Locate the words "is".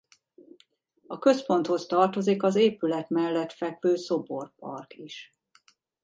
4.97-5.33